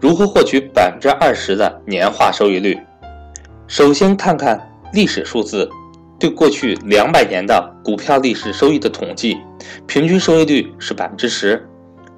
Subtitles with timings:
[0.00, 2.78] 如何获取百分之二十的年化收益率？
[3.66, 4.60] 首先看看
[4.92, 5.68] 历史数字，
[6.20, 9.38] 对过去两百年的股票历史收益的统计，
[9.86, 11.66] 平均收益率是百分之十。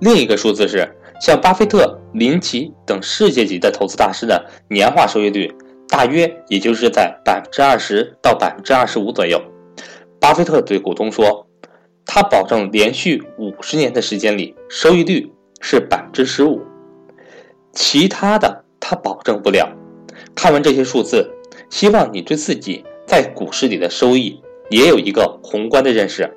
[0.00, 0.88] 另一个数字是
[1.20, 5.54] 像巴菲特、林奇等世界级的投资大师的年化收益率，
[5.88, 9.40] 大约也就是在百分之二十到百分之二十五左右。
[10.18, 11.46] 巴菲特对股东说，
[12.06, 16.60] 他保证连续五十年的时间里收益率是百分之十五。
[17.76, 19.68] 其他的他保证不了。
[20.34, 21.30] 看完这些数字，
[21.68, 24.40] 希望你对自己在股市里的收益
[24.70, 26.28] 也有一个宏观的认识。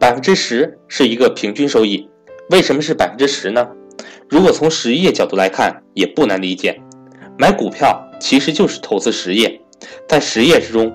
[0.00, 2.08] 百分之十是一个平均收益，
[2.50, 3.68] 为什么是百分之十呢？
[4.28, 6.80] 如果从实业角度来看，也不难理解。
[7.38, 9.60] 买股票其实就是投资实业，
[10.08, 10.90] 在实业之中，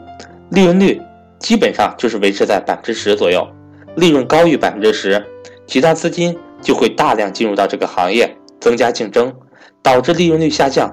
[0.49, 0.99] 利润率
[1.39, 3.47] 基本上就是维持在百分之十左右。
[3.95, 5.23] 利润高于百分之十，
[5.67, 9.33] 其他资金就会大量进入到这个行业，增加竞争。
[9.81, 10.89] 导致利润率下降，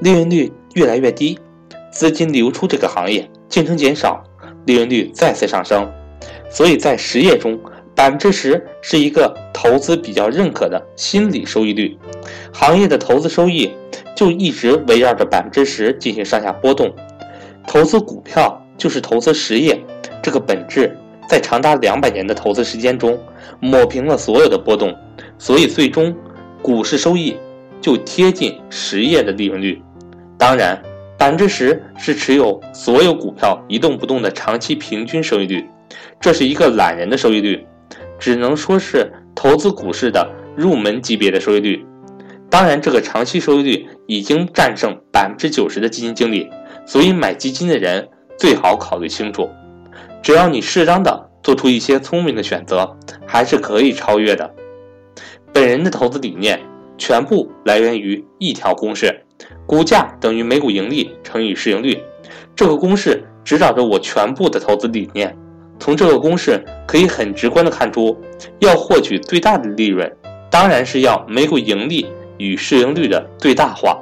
[0.00, 1.38] 利润率越来越低，
[1.90, 4.22] 资金流出这个行业，竞争减少，
[4.66, 5.90] 利润率再次上升。
[6.50, 7.58] 所以在实业中，
[7.94, 11.96] 百分之十是一个投资比较认可的心理收益率。
[12.52, 13.70] 行业的投资收益
[14.16, 16.94] 就一直围绕着百分之十进行上下波动。
[17.66, 19.78] 投资股票就是投资实业，
[20.22, 20.96] 这个本质
[21.28, 23.18] 在长达两百年的投资时间中
[23.60, 24.94] 抹平了所有的波动，
[25.38, 26.14] 所以最终
[26.60, 27.36] 股市收益。
[27.82, 29.82] 就贴近实业的利润率，
[30.38, 30.80] 当然，
[31.18, 35.68] 百分之十是持有所有股票一动不动的长期平均收益率，
[36.20, 37.66] 这是一个懒人的收益率，
[38.20, 41.84] 只能说是投资股市的入门级别的收益率。
[42.48, 46.48] 当然，这个长期收益率已经战胜百分之九十的基金经理，
[46.86, 49.50] 所以买基金的人最好考虑清楚。
[50.22, 54.48] 只要你适当的做出一些聪明的选择，还是可以超越的。
[55.52, 56.60] 本人的投资理念。
[57.02, 59.24] 全部来源于一条公式：
[59.66, 62.00] 股价等于每股盈利乘以市盈率。
[62.54, 65.36] 这个公式指导着我全部的投资理念。
[65.80, 68.16] 从这个公式可以很直观的看出，
[68.60, 70.08] 要获取最大的利润，
[70.48, 72.06] 当然是要每股盈利
[72.38, 73.98] 与市盈率的最大化。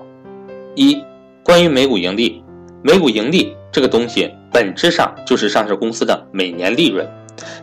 [0.74, 1.03] 一、
[1.42, 2.44] 关于每股盈利，
[2.82, 7.08] 每股盈利这个东西本质上就是上市公司的每年利润，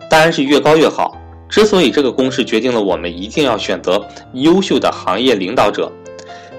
[0.10, 1.16] 当然是越高越好。
[1.50, 5.92] 之所以这个公式决定了我们一定要选择优秀的行业领导者，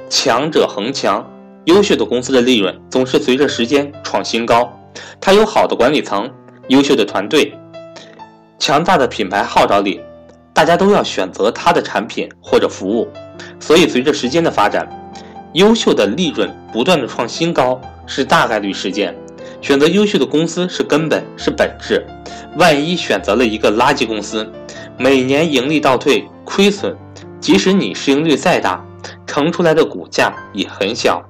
[0.09, 1.25] 强者恒强。
[1.65, 4.73] 优秀的公司的利润总是随着时间创新高。
[5.21, 6.31] 它有好的管理层、
[6.69, 7.53] 优秀的团队、
[8.59, 10.01] 强大的品牌号召力，
[10.55, 13.07] 大家都要选择它的产品或者服务。
[13.61, 14.89] 所以，随着时间的发展，
[15.53, 19.15] 优秀的利润不断的创新高是大概率事件。
[19.61, 22.07] 选择优秀的公司是根本，是本质。
[22.57, 24.51] 万一选择了一个垃圾公司，
[25.01, 26.97] 每年盈利倒退、亏损，
[27.39, 28.85] 即使你市盈率再大，
[29.29, 31.23] 乘出来的股价也很小。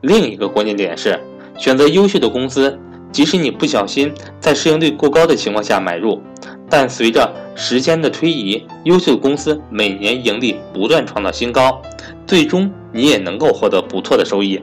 [0.00, 1.18] 另一个关键点是，
[1.58, 2.78] 选择优秀的公司，
[3.10, 6.22] 即使你不小心在市盈率过高的情况下买入，
[6.70, 11.82] 但随着时间的推移，优秀的公司每年盈利不断创造新高，
[12.28, 14.62] 最终你也能够获得不错的收益。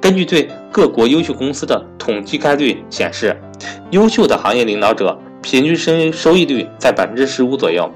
[0.00, 3.36] 根据对各国优秀公司的统计概率显示，
[3.90, 5.18] 优秀的行业领导者。
[5.42, 7.90] 平均收收益率在百分之十五左右。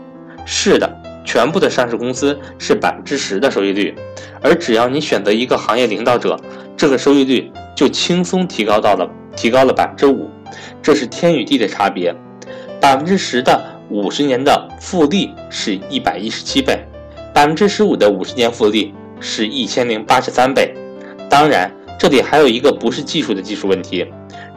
[0.47, 0.91] 是的，
[1.25, 3.95] 全部的上市公司是百分之十的收益率，
[4.43, 6.39] 而只要你选择一个行业领导者，
[6.77, 10.29] 这个收益率就轻松提高到了提高了百分之五，
[10.83, 12.15] 这是天与地的差别。
[12.81, 16.79] 百分之十的五十年的复利是一百一十七倍，
[17.33, 20.75] 百分之十五的五十年复利是一千零八十三倍。
[21.31, 24.07] 当然，这里还有一个不是技术的技术问题：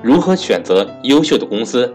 [0.04, 1.94] 如何选择优秀的公司？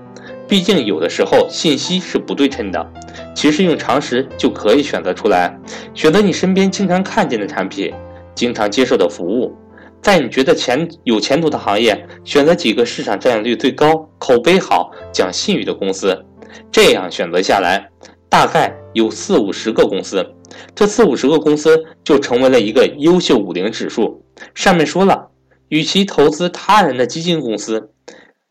[0.53, 2.93] 毕竟有的时候信息是不对称的，
[3.35, 5.59] 其实用常识就可以选择出来。
[5.95, 7.91] 选择你身边经常看见的产品，
[8.35, 9.57] 经常接受的服务，
[10.03, 16.23] 在你觉得前有前途的行业，选择几个市场占有率最高、口碑好、讲信誉的公司。
[16.71, 17.89] 这样选择下来，
[18.29, 20.35] 大概有四五十个公司，
[20.75, 24.23] 这四五十个公司就成为了一个优秀五零指数。
[24.55, 25.31] 上面说了，
[25.71, 27.92] 与其投资他人的基金公司。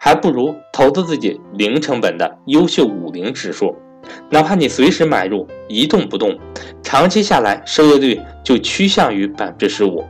[0.04, 3.76] 还不如投资自己零成本的优秀五零指数，
[4.32, 6.36] 哪怕你随时买入一动不动，
[6.82, 10.04] 长期下来收益率就趋向于百分之十五。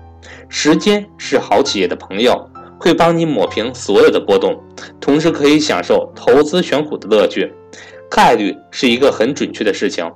[0.47, 2.49] 时间是好企业的朋友，
[2.79, 4.57] 会帮你抹平所有的波动，
[5.01, 7.53] 同时可以享受投资选股的乐趣。
[8.09, 10.09] 概率是一个很准确的事情，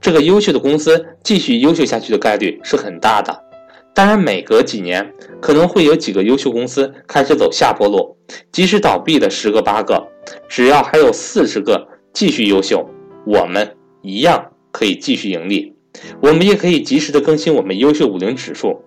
[0.00, 3.49] 这个优秀的公司继续优秀下去的概率是很大的。
[3.92, 8.16] 当然，每隔几年可能会有几个优秀公司开始走下坡路，
[8.50, 10.08] 即使倒闭的十个八个，
[10.48, 12.88] 只要还有四十个继续优秀，
[13.26, 15.74] 我们一样可以继续盈利。
[16.22, 18.80] 我们也可以及时的更新我们优秀五零指数，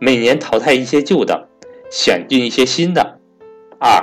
[0.00, 1.48] 每年淘汰一些旧的，
[1.90, 3.18] 选进一些新的。
[3.78, 4.02] 二，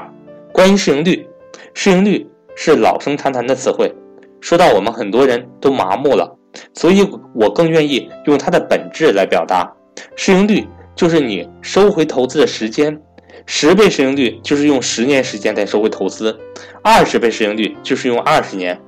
[0.53, 1.27] 关于市盈率，
[1.73, 2.25] 市盈率
[2.56, 3.91] 是老生常谈的词汇，
[4.39, 6.38] 说到我们很多人都麻木了，
[6.73, 9.75] 所以我更愿意用它的本质来表达。
[10.15, 13.00] 市盈率就是你收回投资的时间，
[13.45, 16.38] 十倍市盈率就是用十年时间再收回投资，
[16.81, 18.79] 二十倍市盈率就是用二十年。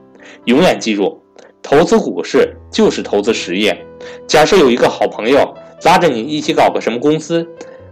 [0.46, 1.22] 永远记住，
[1.62, 3.76] 投资股市就是投资实业。
[4.28, 5.54] 假设有一个好朋友
[5.84, 7.48] 拉着你一起搞个什么公司，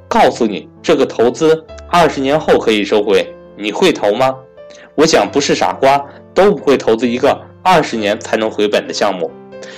[0.07, 3.27] 告诉你这个投资二十年后可以收回，
[3.57, 4.35] 你会投吗？
[4.95, 6.03] 我想不是傻瓜
[6.35, 9.31] 都不会投资一个二十年才能回本的项目。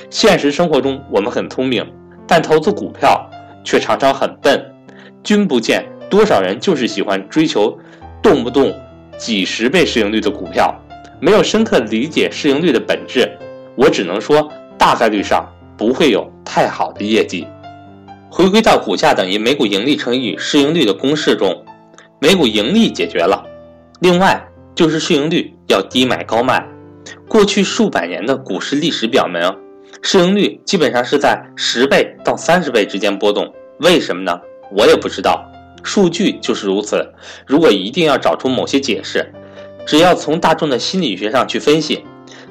[0.09, 1.85] 现实生活中我们很聪明，
[2.27, 3.29] 但投资股票
[3.65, 4.73] 却常常很笨。
[5.21, 7.77] 君不见多少人就是喜欢追求
[8.21, 8.73] 动不动
[9.17, 10.73] 几十倍市盈率的股票。
[11.19, 13.37] 没有深刻理解市盈率的本质，
[13.75, 15.45] 我只能说大概率上
[15.77, 17.47] 不会有太好的业绩。
[18.29, 21.63] 回归到股价等于每股盈利乘以市盈率的公式中，
[22.19, 23.43] 每股盈利解决了，
[24.01, 24.45] 另外
[24.75, 26.67] 就是市盈率要低买高卖。
[27.29, 29.41] 过去数百年的股市历史表明，
[30.07, 33.51] 市盈率基本上是在十倍到三十倍之间波动。
[33.79, 34.39] 为什么呢？
[34.71, 35.43] 我也不知道，
[35.81, 37.03] 数据就是如此。
[37.47, 39.33] 如果一定要找出某些解释。
[39.83, 42.03] 只要从大众的心理学上去分析，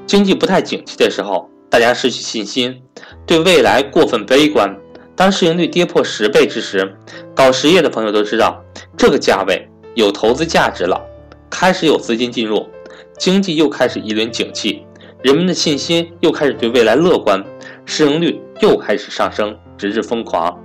[0.04, 2.82] 经济不太景气的时候，大家失去信心，
[3.24, 4.76] 对未来过分悲观。
[5.14, 6.96] 当市盈率跌破十倍之时，
[7.36, 8.60] 搞实业的朋友都知道，
[8.96, 11.00] 这个价位有投资价值了，
[11.48, 12.68] 开始有资金进入，
[13.16, 14.84] 经济又开始一轮景气，
[15.24, 17.42] 人们的信心又开始对未来乐观，
[17.86, 20.62] 市盈率又开始上升，直至疯狂。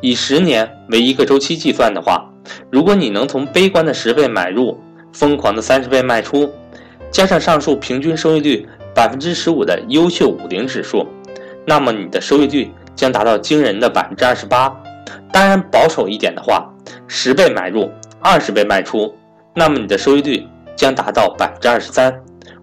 [0.00, 2.26] 以十年为一个周期计算的话，
[2.70, 4.80] 如果你能从悲观的十倍买入，
[5.12, 6.50] 疯狂的三十倍卖出，
[7.10, 11.06] 加上上述平均收益率百分之十五的优秀五零指数，
[11.66, 14.74] 那么你的收益率将达到惊人的百分之二十八。
[15.30, 16.66] 当然，保守一点的话，
[17.06, 17.90] 十倍买入，
[18.20, 19.14] 二十倍卖出，
[19.54, 22.18] 那么你的收益率将达到百分之二十三。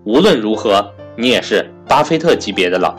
[0.06, 2.96] 无论如何，你也是巴菲特级别的了。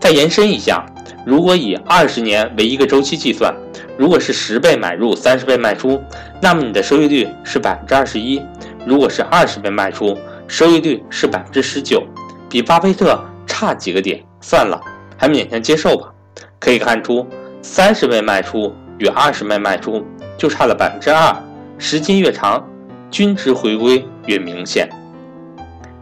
[0.00, 0.86] 再延伸一下，
[1.26, 3.54] 如果以二十年为一个周期计算，
[3.96, 6.00] 如果是十倍买入，三十倍卖出，
[6.40, 8.40] 那么你的收益率是百分之二十一。
[8.86, 10.16] 如果是二十倍卖出，
[10.46, 12.02] 收益率是百分之十九，
[12.48, 14.80] 比巴菲特差几个点，算了，
[15.16, 16.12] 还勉强接受吧。
[16.60, 17.26] 可以看出，
[17.60, 20.06] 三十倍卖出与二十倍卖出
[20.38, 21.36] 就差了百分之二，
[21.76, 22.64] 时间越长，
[23.10, 24.88] 均值回归越明显。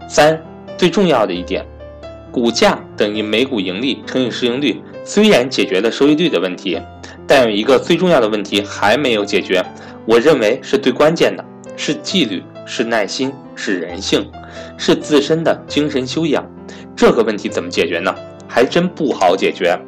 [0.09, 0.41] 三，
[0.76, 1.64] 最重要的一点，
[2.31, 6.81] 股价等于每股盈利乘以市盈率，虽然解决了收益率的问题，
[7.26, 9.64] 但有一个最重要的问题还没有解决，
[10.05, 11.44] 我认为是最关键的，
[11.76, 12.43] 是纪律。
[12.69, 14.28] 是耐心，是人性，
[14.76, 16.44] 是自身的精神修养。
[16.96, 18.12] 这个问题怎么解决呢？
[18.49, 19.78] 还真不好解决。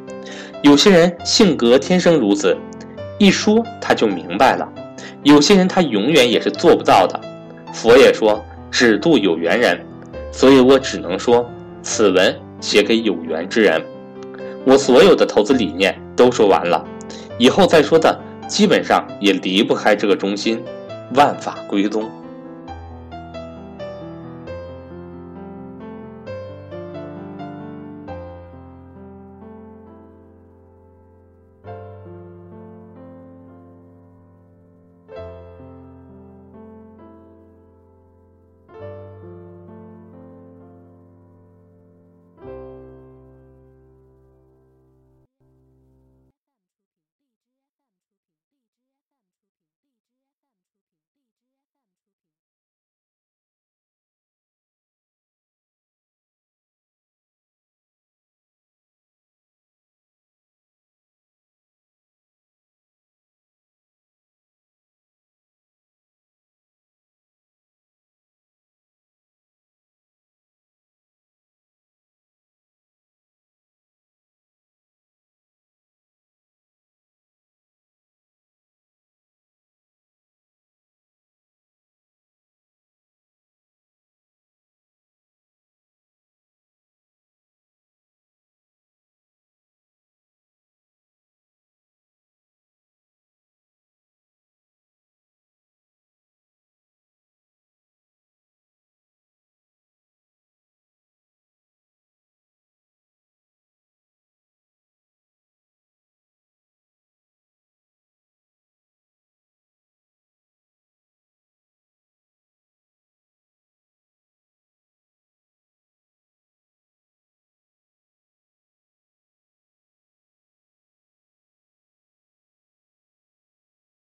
[0.61, 2.57] 有些人性格天生如此，
[3.17, 4.65] 一说他就明白了；
[5.23, 7.19] 有些人他永远也是做不到的。
[7.73, 8.41] 佛也说
[8.71, 9.77] 只渡有缘人，
[10.31, 11.49] 所以我只能说
[11.81, 13.83] 此文写给有缘之人。
[14.65, 16.83] 我所有的投资理念都说完了，
[17.37, 20.61] 以后再说的基本上也离不开这个中心：
[21.15, 22.09] 万法归宗。